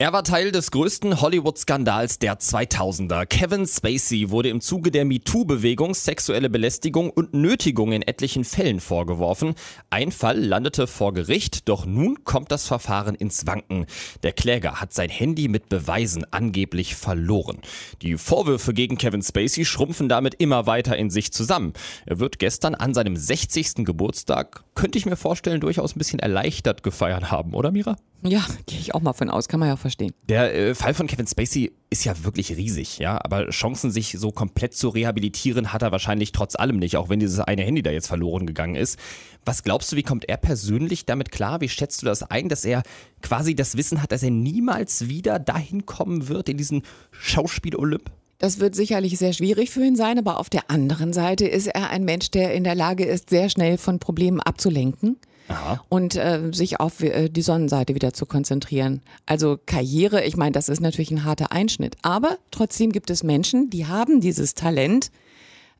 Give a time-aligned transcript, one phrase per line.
[0.00, 3.26] Er war Teil des größten Hollywood-Skandals der 2000er.
[3.26, 9.56] Kevin Spacey wurde im Zuge der MeToo-Bewegung sexuelle Belästigung und Nötigung in etlichen Fällen vorgeworfen.
[9.90, 13.86] Ein Fall landete vor Gericht, doch nun kommt das Verfahren ins Wanken.
[14.22, 17.58] Der Kläger hat sein Handy mit Beweisen angeblich verloren.
[18.00, 21.72] Die Vorwürfe gegen Kevin Spacey schrumpfen damit immer weiter in sich zusammen.
[22.06, 23.84] Er wird gestern an seinem 60.
[23.84, 27.96] Geburtstag, könnte ich mir vorstellen, durchaus ein bisschen erleichtert gefeiert haben, oder Mira?
[28.22, 30.12] Ja, gehe ich auch mal von aus, kann man ja auch verstehen.
[30.28, 34.32] Der äh, Fall von Kevin Spacey ist ja wirklich riesig, ja, aber Chancen, sich so
[34.32, 37.90] komplett zu rehabilitieren, hat er wahrscheinlich trotz allem nicht, auch wenn dieses eine Handy da
[37.90, 38.98] jetzt verloren gegangen ist.
[39.44, 41.60] Was glaubst du, wie kommt er persönlich damit klar?
[41.60, 42.82] Wie schätzt du das ein, dass er
[43.22, 46.82] quasi das Wissen hat, dass er niemals wieder dahin kommen wird in diesen
[47.12, 48.10] Schauspiel-Olymp?
[48.38, 51.90] Das wird sicherlich sehr schwierig für ihn sein, aber auf der anderen Seite ist er
[51.90, 55.18] ein Mensch, der in der Lage ist, sehr schnell von Problemen abzulenken.
[55.48, 55.82] Aha.
[55.88, 59.02] und äh, sich auf äh, die Sonnenseite wieder zu konzentrieren.
[59.26, 63.70] Also Karriere, ich meine, das ist natürlich ein harter Einschnitt, aber trotzdem gibt es Menschen,
[63.70, 65.10] die haben dieses Talent,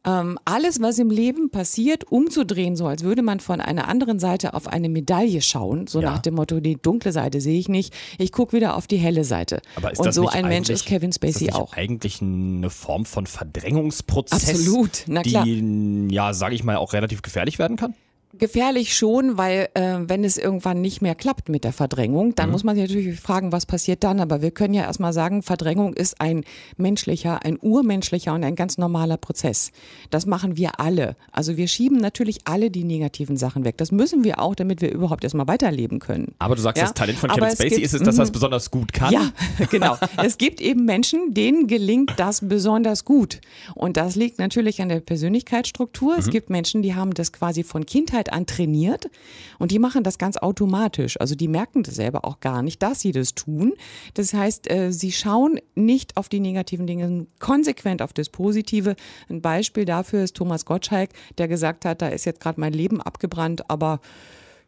[0.05, 4.55] ähm, alles, was im Leben passiert, umzudrehen, so als würde man von einer anderen Seite
[4.55, 6.13] auf eine Medaille schauen, so ja.
[6.13, 9.25] nach dem Motto, die dunkle Seite sehe ich nicht, ich gucke wieder auf die helle
[9.25, 9.61] Seite.
[9.77, 11.73] Aber ist Und das so ein Mensch ist Kevin Ist das Spacey auch.
[11.75, 15.45] eigentlich eine Form von Verdrängungsprozess, Absolut, na klar.
[15.45, 17.95] die, ja, sage ich mal, auch relativ gefährlich werden kann?
[18.37, 22.63] Gefährlich schon, weil äh, wenn es irgendwann nicht mehr klappt mit der Verdrängung, dann muss
[22.63, 24.21] man sich natürlich fragen, was passiert dann.
[24.21, 26.45] Aber wir können ja erstmal sagen, Verdrängung ist ein
[26.77, 29.73] menschlicher, ein urmenschlicher und ein ganz normaler Prozess.
[30.11, 31.17] Das machen wir alle.
[31.33, 33.79] Also wir schieben natürlich alle die negativen Sachen weg.
[33.79, 36.35] Das müssen wir auch, damit wir überhaupt erstmal weiterleben können.
[36.39, 38.25] Aber du sagst, Ja, das Talent von aber Kevin Spacey gibt- ist es, dass er
[38.25, 38.33] es Mhm.
[38.35, 39.13] besonders gut kann.
[39.13, 39.33] Ja,
[39.71, 39.97] genau.
[40.23, 43.41] Es gibt eben Menschen, denen gelingt das besonders gut.
[43.75, 46.13] Und das liegt natürlich an der Persönlichkeitsstruktur.
[46.15, 46.19] Mhm.
[46.21, 49.11] Es gibt Menschen, die haben das quasi von Kindheit an trainiert
[49.59, 51.21] und die machen das ganz automatisch.
[51.21, 53.75] Also die merken das selber auch gar nicht, dass sie das tun.
[54.15, 58.97] Das heißt, äh, sie schauen nicht auf die negativen Dinge, konsequent auf das Positive.
[59.29, 63.01] Ein Beispiel dafür ist Thomas Gottschalk, der gesagt hat, da ist jetzt gerade mein Leben
[63.01, 64.01] abgebrannt, aber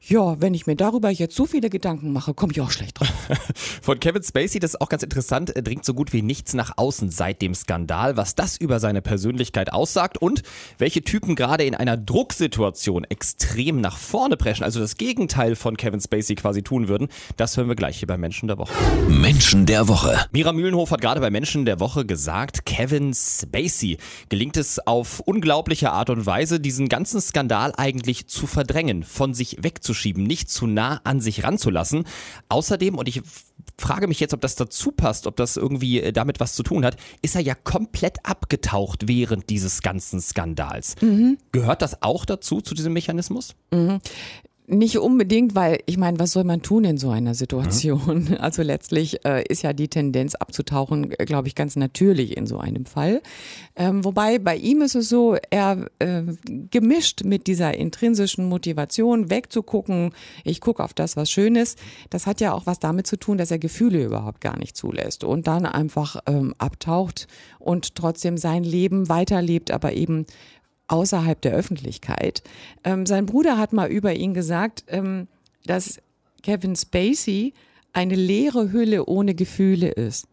[0.02, 3.12] ja, wenn ich mir darüber jetzt so viele Gedanken mache, komme ich auch schlecht drauf.
[3.82, 7.10] Von Kevin Spacey, das ist auch ganz interessant, dringt so gut wie nichts nach außen
[7.10, 10.42] seit dem Skandal, was das über seine Persönlichkeit aussagt und
[10.78, 16.00] welche Typen gerade in einer Drucksituation extrem nach vorne preschen, also das Gegenteil von Kevin
[16.00, 18.72] Spacey quasi tun würden, das hören wir gleich hier bei Menschen der Woche.
[19.08, 20.18] Menschen der Woche.
[20.32, 23.98] Mira Mühlenhof hat gerade bei Menschen der Woche gesagt, Kevin Spacey
[24.30, 29.62] gelingt es auf unglaubliche Art und Weise, diesen ganzen Skandal eigentlich zu verdrängen, von sich
[29.90, 32.04] wegzuschieben, nicht zu nah an sich ranzulassen.
[32.48, 33.22] Außerdem, und ich
[33.76, 36.84] frage mich jetzt, ob das dazu passt, ob das irgendwie äh, damit was zu tun
[36.84, 40.96] hat, ist er ja komplett abgetaucht während dieses ganzen Skandals.
[41.52, 43.54] Gehört das auch dazu, zu diesem Mechanismus?
[44.72, 48.28] Nicht unbedingt, weil ich meine, was soll man tun in so einer Situation?
[48.40, 52.58] Also letztlich äh, ist ja die Tendenz abzutauchen, äh, glaube ich, ganz natürlich in so
[52.58, 53.20] einem Fall.
[53.74, 56.22] Ähm, wobei bei ihm ist es so, er äh,
[56.70, 60.12] gemischt mit dieser intrinsischen Motivation wegzugucken,
[60.44, 63.38] ich gucke auf das, was schön ist, das hat ja auch was damit zu tun,
[63.38, 67.26] dass er Gefühle überhaupt gar nicht zulässt und dann einfach ähm, abtaucht
[67.58, 70.26] und trotzdem sein Leben weiterlebt, aber eben
[70.90, 72.42] außerhalb der Öffentlichkeit.
[72.84, 75.28] Ähm, sein Bruder hat mal über ihn gesagt, ähm,
[75.64, 76.00] dass
[76.42, 77.54] Kevin Spacey
[77.92, 80.26] eine leere Hülle ohne Gefühle ist.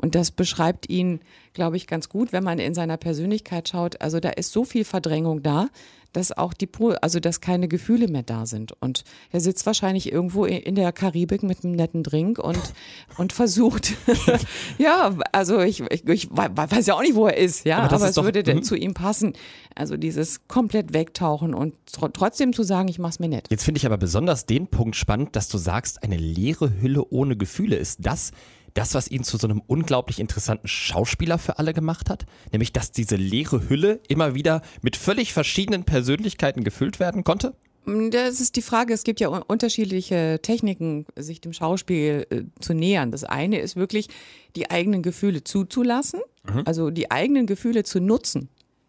[0.00, 1.20] Und das beschreibt ihn,
[1.52, 4.00] glaube ich, ganz gut, wenn man in seiner Persönlichkeit schaut.
[4.00, 5.68] Also da ist so viel Verdrängung da,
[6.14, 8.72] dass auch die, Po- also dass keine Gefühle mehr da sind.
[8.80, 12.58] Und er sitzt wahrscheinlich irgendwo in der Karibik mit einem netten Drink und,
[13.18, 13.92] und versucht,
[14.78, 17.96] ja, also ich, ich, ich wei- weiß ja auch nicht, wo er ist, ja, Aber
[17.96, 18.62] aber, es doch- würde denn mhm.
[18.62, 19.32] zu ihm passen.
[19.74, 23.46] Also dieses komplett wegtauchen und tro trotzdem zu sagen, ich mach's mir nett.
[23.50, 27.36] Jetzt finde ich aber besonders den Punkt spannend, dass du sagst, eine leere Hülle ohne
[27.36, 27.76] Gefühle.
[27.76, 28.32] Ist das
[28.78, 32.26] das, was ihn zu so einem unglaublich interessanten Schauspieler für alle gemacht hat?
[32.52, 37.54] Nämlich, dass diese leere Hülle immer wieder mit völlig verschiedenen Persönlichkeiten gefüllt werden konnte?
[38.10, 38.92] Das ist die Frage.
[38.92, 43.10] Es gibt ja un- unterschiedliche Techniken, sich dem Schauspiel äh, zu nähern.
[43.10, 44.08] Das eine ist wirklich,
[44.56, 46.20] die eigenen Gefühle zuzulassen,
[46.64, 48.48] also die eigenen Gefühle zu nutzen,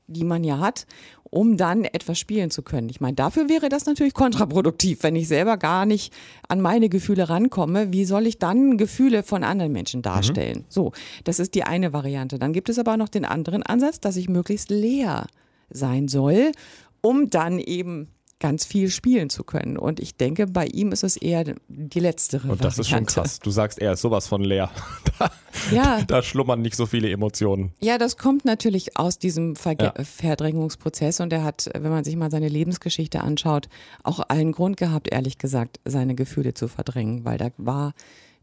[0.09, 0.85] die man ja hat,
[1.23, 2.89] um dann etwas spielen zu können.
[2.89, 6.13] Ich meine, dafür wäre das natürlich kontraproduktiv, wenn ich selber gar nicht
[6.47, 7.93] an meine Gefühle rankomme.
[7.93, 10.65] Wie soll ich dann Gefühle von anderen Menschen darstellen?
[10.69, 10.91] So,
[11.23, 12.39] das ist die eine Variante.
[12.39, 15.27] Dann gibt es aber noch den anderen Ansatz, dass ich möglichst leer
[15.69, 16.51] sein soll,
[17.01, 18.09] um dann eben
[18.39, 19.77] ganz viel spielen zu können.
[19.77, 22.81] Und ich denke, bei ihm ist es eher die letztere Und das Variante.
[22.81, 23.39] ist schon krass.
[23.39, 24.69] Du sagst, er ist sowas von leer.
[25.19, 25.31] Da,
[25.75, 26.01] Ja.
[26.03, 27.73] da schlummern nicht so viele Emotionen.
[27.81, 30.03] Ja, das kommt natürlich aus diesem Verge Ja.
[30.05, 33.67] Verdrängungsprozess und er hat, wenn man sich mal seine Lebensgeschichte anschaut,
[34.03, 37.93] auch allen Grund gehabt, ehrlich gesagt, seine Gefühle zu verdrängen, weil da war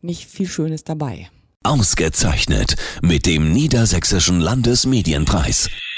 [0.03, 1.31] nicht viel Schönes dabei.
[1.63, 5.71] Ausgezeichnet mit dem Niedersächsischen Landesmedienpreis.